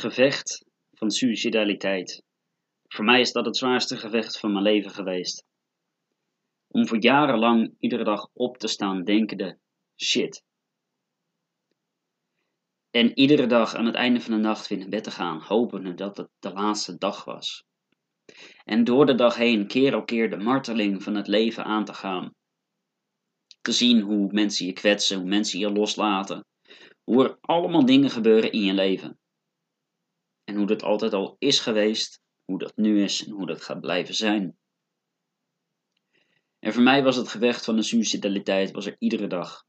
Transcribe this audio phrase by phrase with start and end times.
[0.00, 2.22] gevecht van suicidaliteit.
[2.88, 5.44] Voor mij is dat het zwaarste gevecht van mijn leven geweest.
[6.68, 9.58] Om voor jarenlang iedere dag op te staan denkende,
[9.96, 10.42] shit.
[12.90, 15.94] En iedere dag aan het einde van de nacht weer naar bed te gaan, hopende
[15.94, 17.64] dat het de laatste dag was.
[18.64, 21.94] En door de dag heen keer op keer de marteling van het leven aan te
[21.94, 22.34] gaan.
[23.60, 26.44] Te zien hoe mensen je kwetsen, hoe mensen je loslaten.
[27.04, 29.18] Hoe er allemaal dingen gebeuren in je leven.
[30.50, 33.80] En hoe dat altijd al is geweest, hoe dat nu is en hoe dat gaat
[33.80, 34.58] blijven zijn.
[36.58, 39.64] En voor mij was het gevecht van de suicidaliteit was er iedere dag.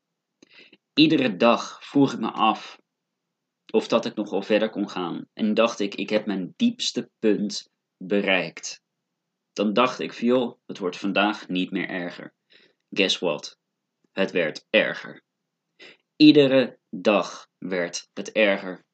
[0.94, 2.80] Iedere dag vroeg ik me af
[3.72, 5.28] of dat ik nog wel verder kon gaan.
[5.34, 8.82] En dacht ik, ik heb mijn diepste punt bereikt.
[9.54, 12.34] Dan dacht ik, joh, het wordt vandaag niet meer erger.
[12.90, 13.58] Guess what?
[14.12, 15.24] Het werd erger.
[16.16, 18.86] Iedere dag werd het erger.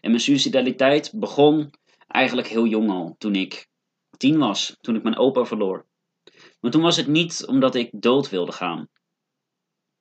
[0.00, 1.70] En mijn suicidaliteit begon
[2.06, 3.68] eigenlijk heel jong al, toen ik
[4.16, 5.86] tien was, toen ik mijn opa verloor.
[6.60, 8.88] Maar toen was het niet omdat ik dood wilde gaan.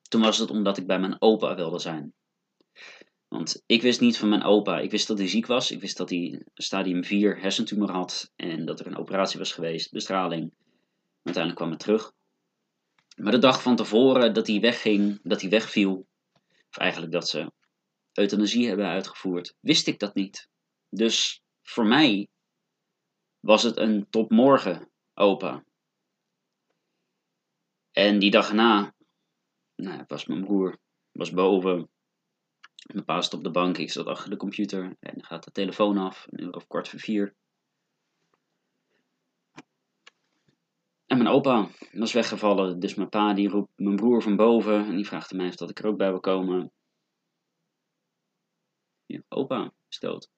[0.09, 2.13] Toen was het omdat ik bij mijn opa wilde zijn.
[3.27, 4.79] Want ik wist niet van mijn opa.
[4.79, 5.71] Ik wist dat hij ziek was.
[5.71, 8.31] Ik wist dat hij stadium 4 hersentumor had.
[8.35, 10.53] En dat er een operatie was geweest, bestraling.
[11.23, 12.13] Uiteindelijk kwam het terug.
[13.15, 16.07] Maar de dag van tevoren dat hij wegging, dat hij wegviel.
[16.69, 17.51] Of eigenlijk dat ze
[18.13, 20.49] euthanasie hebben uitgevoerd, wist ik dat niet.
[20.89, 22.27] Dus voor mij
[23.39, 25.63] was het een tot morgen opa.
[27.91, 28.93] En die dag erna
[29.75, 30.79] nou, was mijn broer
[31.11, 31.89] was boven.
[32.93, 35.97] Mijn pa zat op de bank, ik zat achter de computer en gaat de telefoon
[35.97, 37.35] af, een uur of kwart voor vier.
[41.05, 44.95] En mijn opa was weggevallen, dus mijn pa die roept mijn broer van boven en
[44.95, 46.71] die vraagt mij of dat ik er ook bij wil komen.
[49.11, 50.29] Je opa is dood.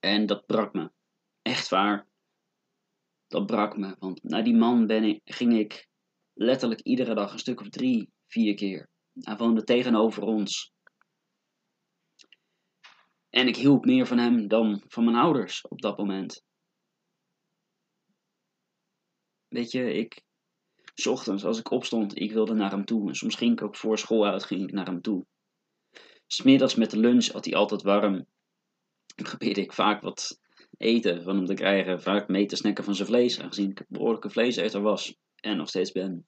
[0.00, 0.92] En dat brak me.
[1.42, 2.08] Echt waar.
[3.26, 5.88] Dat brak me, want naar die man ben ik, ging ik
[6.32, 8.88] letterlijk iedere dag een stuk of drie, vier keer.
[9.12, 10.72] Hij woonde tegenover ons.
[13.28, 16.44] En ik hield meer van hem dan van mijn ouders op dat moment.
[19.48, 20.22] Weet je, ik.
[20.94, 23.08] S ochtends als ik opstond, ik wilde naar hem toe.
[23.08, 25.26] En soms ging ik ook voor school uit, ging ik naar hem toe.
[26.32, 28.26] Smiddags met de lunch had hij altijd warm.
[29.14, 30.40] Probeerde ik vaak wat
[30.78, 32.02] eten van hem te krijgen.
[32.02, 35.16] Vaak mee te snacken van zijn vlees, aangezien ik een behoorlijke vleeseter was.
[35.36, 36.26] En nog steeds ben.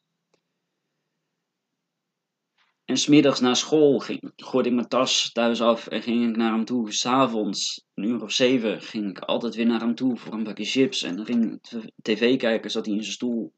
[2.85, 6.53] En smiddags na school ging, gooide ik mijn tas thuis af en ging ik naar
[6.53, 6.93] hem toe.
[6.93, 10.65] S'avonds, een uur of zeven, ging ik altijd weer naar hem toe voor een bakje
[10.65, 11.03] chips.
[11.03, 13.53] En dan ging ik tv kijken, zat hij in zijn stoel.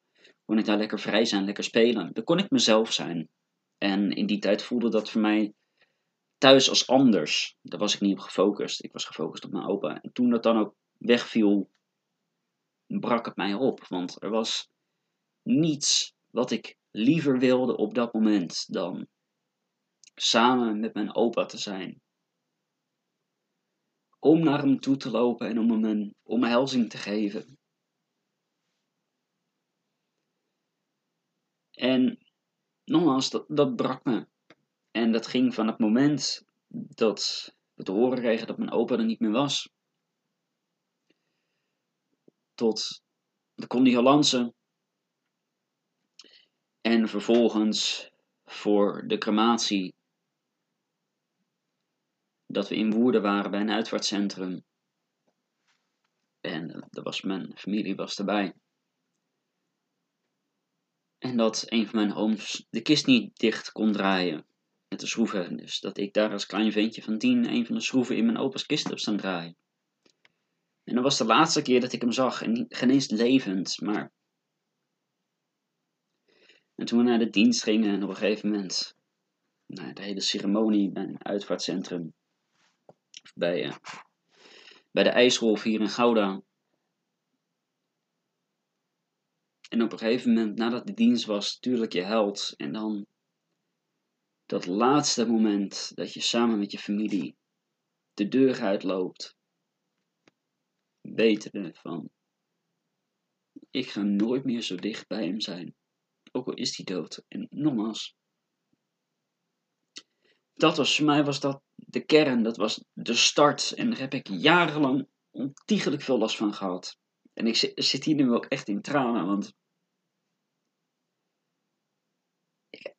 [0.44, 2.10] Kon ik daar lekker vrij zijn, lekker spelen.
[2.12, 3.28] Dan kon ik mezelf zijn.
[3.78, 5.52] En in die tijd voelde dat voor mij
[6.38, 7.56] thuis als anders.
[7.62, 8.84] Daar was ik niet op gefocust.
[8.84, 10.02] Ik was gefocust op mijn opa.
[10.02, 11.70] En toen dat dan ook wegviel,
[12.86, 13.86] brak het mij op.
[13.88, 14.69] Want er was
[15.42, 19.08] niets wat ik liever wilde op dat moment dan
[20.14, 22.00] samen met mijn opa te zijn.
[24.18, 27.58] Om naar hem toe te lopen en om hem een omhelzing te geven.
[31.70, 32.18] En
[32.84, 34.26] nogmaals, dat, dat brak me.
[34.96, 39.04] En dat ging van het moment dat we te horen kregen dat mijn opa er
[39.04, 39.70] niet meer was.
[42.54, 43.02] Tot
[43.54, 44.50] de condolences.
[46.80, 48.10] En vervolgens
[48.44, 49.94] voor de crematie.
[52.46, 54.64] Dat we in Woerden waren bij een uitvaartcentrum.
[56.40, 58.54] En er was mijn familie was erbij.
[61.18, 64.46] En dat een van mijn ooms de kist niet dicht kon draaien
[64.88, 65.56] met de schroeven.
[65.56, 68.38] Dus dat ik daar als klein ventje van tien een van de schroeven in mijn
[68.38, 69.56] opa's kist heb staan draaien.
[70.84, 72.42] En dat was de laatste keer dat ik hem zag.
[72.42, 74.12] En geen eens levend, maar...
[76.74, 78.94] En toen we naar de dienst gingen en op een gegeven moment...
[79.66, 82.15] Nou, de hele ceremonie bij een uitvaartcentrum.
[83.34, 83.77] Bij, uh,
[84.92, 86.42] bij de IJsrolf hier in Gouda.
[89.68, 92.54] En op een gegeven moment, nadat de dienst was, natuurlijk je held.
[92.56, 93.06] En dan
[94.47, 97.37] dat laatste moment dat je samen met je familie
[98.15, 99.37] de deur uitloopt,
[101.01, 102.10] wetende van,
[103.71, 105.75] ik ga nooit meer zo dicht bij hem zijn,
[106.33, 107.25] ook al is hij dood.
[107.28, 108.16] En nogmaals,
[110.54, 113.72] dat was voor mij was dat de kern, dat was de start.
[113.72, 116.98] En daar heb ik jarenlang ontiegelijk veel last van gehad.
[117.33, 119.54] En ik zit hier nu ook echt in tranen, want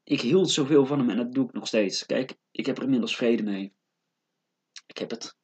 [0.08, 2.06] ik hield zoveel van hem en dat doe ik nog steeds.
[2.06, 3.74] Kijk, ik heb er inmiddels vrede mee.
[4.86, 5.38] Ik heb het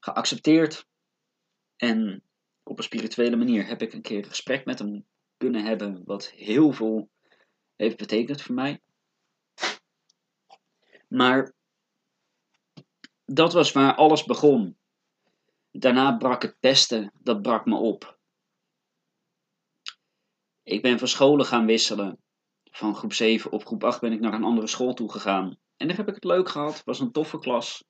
[0.00, 0.86] geaccepteerd.
[1.76, 2.22] En
[2.62, 5.06] op een spirituele manier heb ik een keer een gesprek met hem
[5.36, 7.10] kunnen hebben, wat heel veel
[7.76, 8.80] heeft betekend voor mij.
[11.08, 11.54] Maar
[13.24, 14.78] dat was waar alles begon.
[15.70, 18.18] Daarna brak het pesten, dat brak me op.
[20.62, 22.21] Ik ben van scholen gaan wisselen.
[22.74, 25.58] Van groep 7 op groep 8 ben ik naar een andere school toe gegaan.
[25.76, 26.74] En daar heb ik het leuk gehad.
[26.76, 27.84] Het was een toffe klas.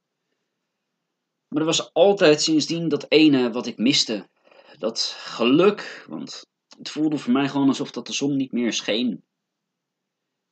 [1.49, 4.29] Maar er was altijd sindsdien dat ene wat ik miste.
[4.79, 6.05] Dat geluk.
[6.08, 6.46] Want
[6.79, 9.25] het voelde voor mij gewoon alsof dat de zon niet meer scheen.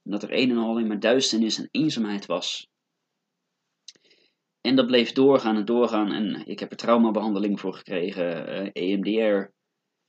[0.02, 2.68] En dat er een en al alleen maar duisternis en eenzaamheid was.
[4.60, 6.12] En dat bleef doorgaan en doorgaan.
[6.12, 9.08] En ik heb er traumabehandeling voor gekregen, EMDR.
[9.08, 9.48] Eh, e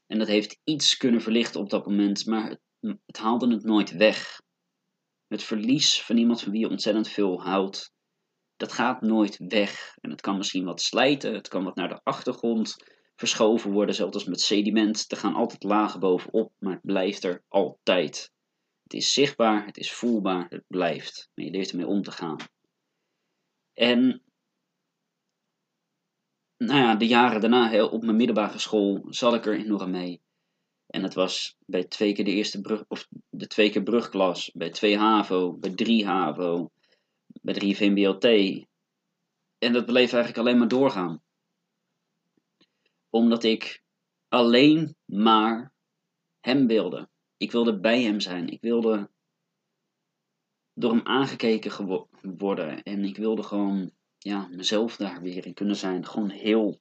[0.08, 3.92] en dat heeft iets kunnen verlichten op dat moment, maar het, het haalde het nooit
[3.92, 4.42] weg.
[5.28, 7.94] Het verlies van iemand van wie je ontzettend veel houdt,
[8.62, 9.96] dat gaat nooit weg.
[10.02, 12.76] En het kan misschien wat slijten, het kan wat naar de achtergrond
[13.16, 15.12] verschoven worden, zelfs als met sediment.
[15.12, 18.32] Er gaan altijd lagen bovenop, maar het blijft er altijd.
[18.84, 21.30] Het is zichtbaar, het is voelbaar, het blijft.
[21.34, 22.38] Maar je leert ermee om te gaan.
[23.74, 24.24] En
[26.58, 30.22] nou ja, de jaren daarna op mijn middelbare school zat ik er enorm mee.
[30.92, 34.70] En het was bij twee keer de eerste brug, of de twee keer brugklas, bij
[34.70, 36.72] twee HAVO, bij drie HAVO,
[37.42, 38.26] bij drie VMBLT.
[39.58, 41.24] En dat bleef eigenlijk alleen maar doorgaan.
[43.10, 43.84] Omdat ik
[44.28, 45.74] alleen maar
[46.40, 47.10] hem wilde.
[47.38, 48.48] Ik wilde bij hem zijn.
[48.50, 49.10] Ik wilde
[50.74, 52.84] door hem aangekeken worden.
[52.84, 56.06] En ik wilde gewoon ja, mezelf daar weer in kunnen zijn.
[56.06, 56.80] Gewoon heel.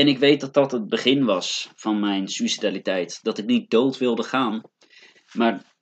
[0.00, 3.18] En ik weet dat dat het begin was van mijn suicidaliteit.
[3.22, 4.62] Dat ik niet dood wilde gaan,
[5.32, 5.74] maar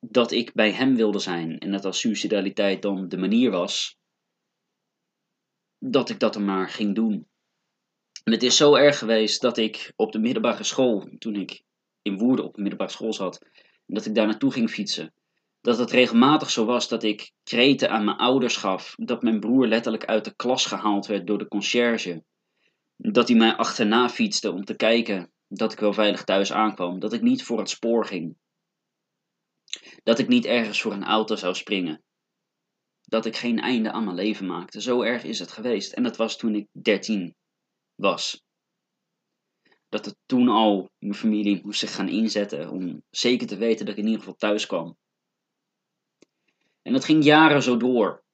[0.00, 1.58] dat ik bij hem wilde zijn.
[1.58, 3.96] En dat als suicidaliteit dan de manier was,
[5.78, 7.28] dat ik dat dan maar ging doen.
[8.24, 11.62] En het is zo erg geweest dat ik op de middelbare school, toen ik
[12.02, 13.46] in Woerden op de middelbare school zat,
[13.86, 15.14] dat ik daar naartoe ging fietsen
[15.62, 19.66] dat het regelmatig zo was dat ik kreten aan mijn ouders gaf, dat mijn broer
[19.66, 22.24] letterlijk uit de klas gehaald werd door de conciërge,
[23.10, 27.12] dat hij mij achterna fietste om te kijken dat ik wel veilig thuis aankwam, dat
[27.12, 28.36] ik niet voor het spoor ging,
[30.02, 32.02] dat ik niet ergens voor een auto zou springen,
[33.02, 34.80] dat ik geen einde aan mijn leven maakte.
[34.80, 37.34] Zo erg is het geweest en dat was toen ik 13
[37.94, 38.42] was.
[39.88, 43.94] Dat het toen al mijn familie moest zich gaan inzetten om zeker te weten dat
[43.94, 44.96] ik in ieder geval thuis kwam.
[46.82, 48.24] En dat ging jaren zo door.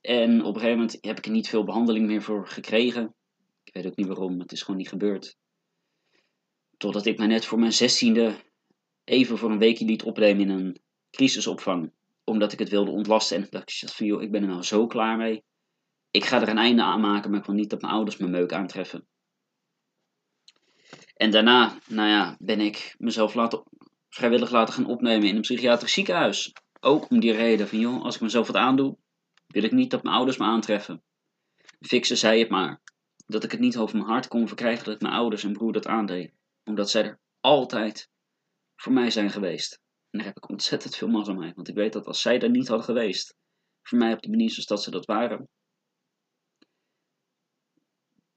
[0.00, 3.14] En op een gegeven moment heb ik er niet veel behandeling meer voor gekregen.
[3.72, 5.36] Ik weet ook niet waarom, het is gewoon niet gebeurd.
[6.76, 8.34] Totdat ik mij net voor mijn zestiende
[9.04, 10.80] even voor een weekje liet opnemen in een
[11.10, 11.92] crisisopvang.
[12.24, 13.36] Omdat ik het wilde ontlasten.
[13.36, 15.44] En dacht ik van joh, ik ben er nou zo klaar mee.
[16.10, 18.28] Ik ga er een einde aan maken, maar ik wil niet dat mijn ouders me
[18.28, 19.06] meuk aantreffen.
[21.14, 23.62] En daarna, nou ja, ben ik mezelf laten,
[24.08, 26.52] vrijwillig laten gaan opnemen in een psychiatrisch ziekenhuis.
[26.80, 28.96] Ook om die reden van, joh, als ik mezelf wat aandoe,
[29.46, 31.02] wil ik niet dat mijn ouders me aantreffen.
[31.80, 32.80] Fixen zei het maar.
[33.26, 35.86] Dat ik het niet over mijn hart kon verkrijgen dat mijn ouders en broer dat
[35.86, 36.32] aandeed.
[36.64, 38.10] Omdat zij er altijd
[38.76, 39.80] voor mij zijn geweest.
[40.10, 41.52] En daar heb ik ontzettend veel mazzel mee.
[41.54, 43.36] Want ik weet dat als zij er niet hadden geweest,
[43.82, 45.48] voor mij op de manier zoals dat ze dat waren,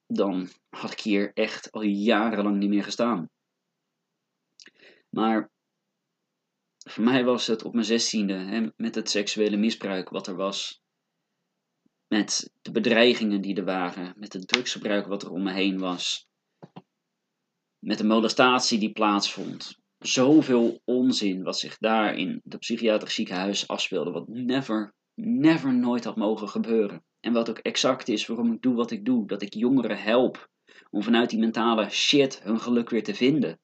[0.08, 3.30] dan had ik hier echt al jarenlang niet meer gestaan.
[5.10, 5.52] Maar
[6.78, 10.84] voor mij was het op mijn zestiende, hè, met het seksuele misbruik wat er was.
[12.08, 14.14] Met de bedreigingen die er waren.
[14.18, 16.28] Met het drugsgebruik wat er om me heen was.
[17.80, 19.80] Met de molestatie die plaatsvond.
[20.00, 24.12] Zoveel onzin wat zich daar in het psychiatrisch ziekenhuis afspeelde.
[24.12, 27.04] Wat never, never nooit had mogen gebeuren.
[27.20, 29.28] En wat ook exact is waarom ik doe wat ik doe.
[29.28, 30.50] Dat ik jongeren help
[30.90, 33.60] om vanuit die mentale shit hun geluk weer te vinden.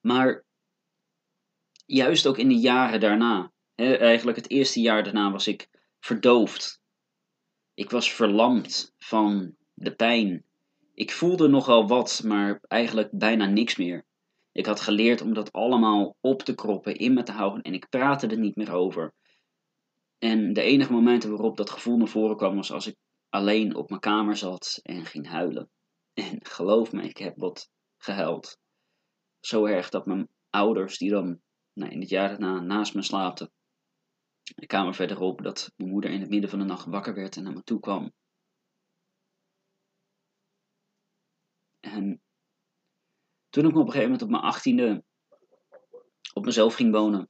[0.00, 0.44] Maar
[1.86, 3.52] juist ook in de jaren daarna.
[3.74, 5.68] Eigenlijk het eerste jaar daarna was ik
[6.04, 6.82] verdoofd.
[7.74, 10.44] Ik was verlamd van de pijn.
[10.94, 14.04] Ik voelde nogal wat, maar eigenlijk bijna niks meer.
[14.52, 17.88] Ik had geleerd om dat allemaal op te kroppen, in me te houden en ik
[17.88, 19.14] praatte er niet meer over.
[20.18, 22.96] En de enige momenten waarop dat gevoel naar voren kwam was als ik
[23.28, 25.70] alleen op mijn kamer zat en ging huilen.
[26.14, 28.58] En geloof me, ik heb wat gehuild.
[29.40, 31.40] Zo erg dat mijn ouders, die dan
[31.72, 33.50] nou, in het jaar daarna naast me slaapte.
[34.44, 37.42] De kamer verderop dat mijn moeder in het midden van de nacht wakker werd en
[37.42, 38.12] naar me toe kwam.
[41.80, 42.20] En
[43.48, 45.04] toen ik op een gegeven moment op mijn achttiende
[46.32, 47.28] op mezelf ging wonen,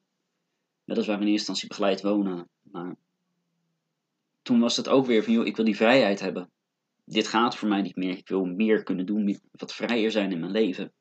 [0.85, 2.97] weliswaar in eerste instantie begeleid wonen, maar
[4.43, 6.51] toen was het ook weer van, joh, ik wil die vrijheid hebben.
[7.05, 8.17] Dit gaat voor mij niet meer.
[8.17, 10.93] Ik wil meer kunnen doen, wat vrijer zijn in mijn leven.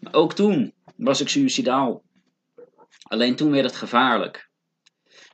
[0.00, 2.04] Maar ook toen was ik suicidaal.
[3.02, 4.49] Alleen toen werd het gevaarlijk.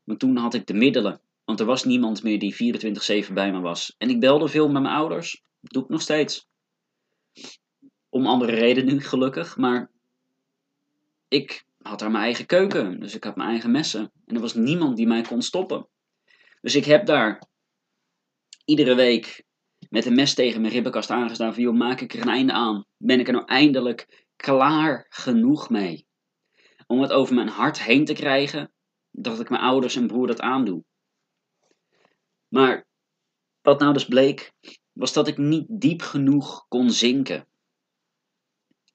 [0.07, 1.21] Maar toen had ik de middelen.
[1.45, 3.95] Want er was niemand meer die 24-7 bij me was.
[3.99, 5.43] En ik belde veel met mijn ouders.
[5.61, 6.47] Dat doe ik nog steeds.
[8.09, 9.57] Om andere redenen nu, gelukkig.
[9.57, 9.91] Maar
[11.29, 13.01] ik had daar mijn eigen keuken.
[13.01, 14.13] Dus ik had mijn eigen messen.
[14.27, 15.89] En er was niemand die mij kon stoppen.
[16.61, 17.49] Dus ik heb daar
[18.65, 19.45] iedere week
[19.91, 21.55] met een mes tegen mijn ribbenkast aangestaan.
[21.55, 22.85] Van joh, maak ik er een einde aan?
[22.97, 26.07] Ben ik er nou eindelijk klaar genoeg mee?
[26.87, 28.71] Om het over mijn hart heen te krijgen.
[29.19, 30.85] Dat ik mijn ouders en broer dat aandoe.
[32.49, 32.87] Maar
[33.61, 34.53] wat nou dus bleek,
[34.93, 37.49] was dat ik niet diep genoeg kon zinken.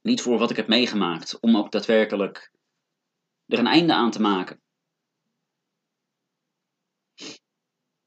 [0.01, 2.51] Niet voor wat ik heb meegemaakt, om ook daadwerkelijk
[3.45, 4.61] er een einde aan te maken.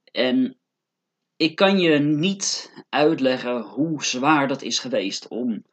[0.04, 0.58] En
[1.36, 5.64] ik kan je niet uitleggen hoe zwaar dat is geweest om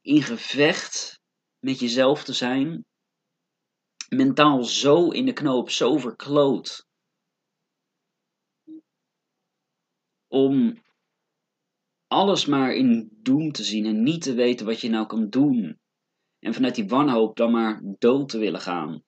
[0.00, 1.20] in gevecht
[1.58, 2.84] met jezelf te zijn,
[4.12, 6.86] mentaal zo in de knoop, zo verkloot,
[10.32, 10.82] om
[12.06, 15.80] alles maar in doen te zien en niet te weten wat je nou kan doen.
[16.38, 19.04] En vanuit die wanhoop dan maar dood te willen gaan.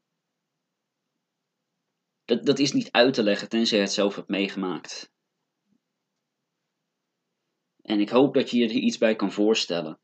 [2.24, 5.12] Dat, dat is niet uit te leggen tenzij je het zelf hebt meegemaakt.
[7.82, 10.00] En ik hoop dat je je er iets bij kan voorstellen.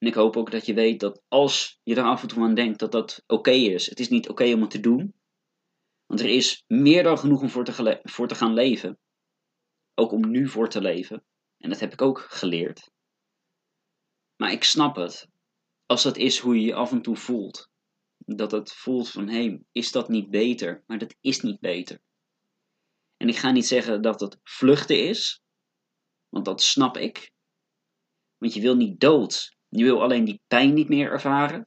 [0.00, 2.54] En ik hoop ook dat je weet dat als je er af en toe aan
[2.54, 3.86] denkt dat dat oké is.
[3.86, 5.14] Het is niet oké om het te doen.
[6.06, 7.64] Want er is meer dan genoeg om voor
[8.28, 8.98] te, gaan leven.
[9.94, 11.24] Ook om nu voor te leven.
[11.58, 12.90] En dat heb ik ook geleerd.
[14.36, 15.28] Maar ik snap het.
[15.86, 17.70] Als dat is hoe je je af en toe voelt.
[18.16, 20.84] Dat het voelt van, hé, is dat niet beter?
[20.86, 22.00] Maar dat is niet beter.
[23.16, 25.42] En ik ga niet zeggen dat het vluchten is.
[26.28, 27.32] Want dat snap ik.
[28.38, 29.58] Want je wil niet dood.
[29.70, 31.66] Je wil alleen die pijn niet meer ervaren.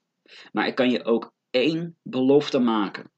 [0.52, 3.12] Maar ik kan je ook één belofte maken.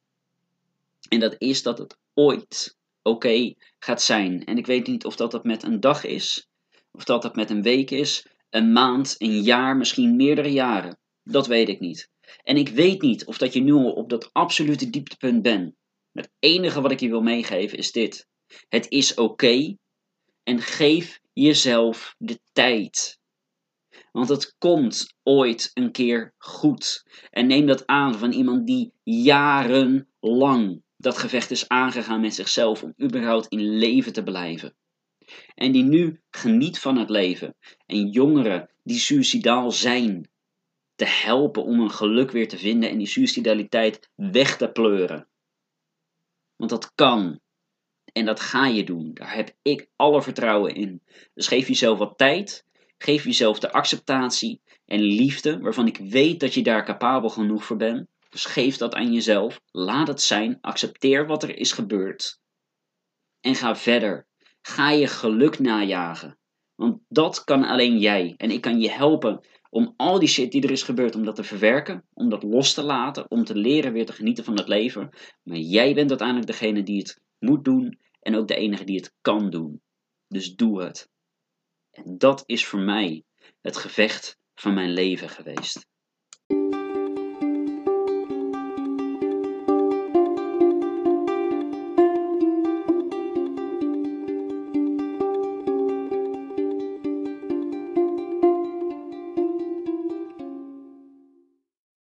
[1.10, 4.46] En dat is dat het ooit oké gaat zijn.
[4.46, 6.48] En ik weet niet of dat, dat met een dag is,
[6.92, 10.98] of dat dat met een week is, een maand, een jaar, misschien meerdere jaren.
[11.24, 12.10] Dat weet ik niet.
[12.44, 15.76] En ik weet niet of dat je nu al op dat absolute dieptepunt bent.
[16.12, 18.28] Het enige wat ik je wil meegeven is dit.
[18.68, 19.76] Het is oké
[20.44, 23.20] en geef jezelf de tijd.
[24.16, 27.06] Want het komt ooit een keer goed.
[27.30, 32.94] En neem dat aan van iemand die jarenlang dat gevecht is aangegaan met zichzelf om
[33.02, 34.76] überhaupt in leven te blijven.
[35.56, 37.56] En die nu geniet van het leven.
[37.86, 40.30] En jongeren die suicidaal zijn,
[40.96, 45.28] te helpen om een geluk weer te vinden en die suicidaliteit weg te pleuren.
[46.56, 47.40] Want dat kan.
[48.12, 49.14] En dat ga je doen.
[49.14, 51.02] Daar heb ik alle vertrouwen in.
[51.34, 52.66] Dus geef jezelf wat tijd.
[52.98, 57.78] Geef jezelf de acceptatie en liefde waarvan ik weet dat je daar capabel genoeg voor
[57.78, 58.08] bent.
[58.30, 59.62] Dus geef dat aan jezelf.
[59.72, 60.58] Laat het zijn.
[60.62, 62.40] Accepteer wat er is gebeurd.
[63.42, 64.28] En ga verder.
[64.62, 66.38] Ga je geluk najagen.
[66.76, 68.34] Want dat kan alleen jij.
[68.38, 71.36] En ik kan je helpen om al die shit die er is gebeurd, om dat
[71.36, 74.68] te verwerken, om dat los te laten, om te leren weer te genieten van het
[74.68, 75.10] leven.
[75.44, 79.14] Maar jij bent uiteindelijk degene die het moet doen en ook de enige die het
[79.22, 79.82] kan doen.
[80.28, 81.10] Dus doe het.
[81.96, 83.24] En dat is voor mij
[83.62, 85.86] het gevecht van mijn leven geweest.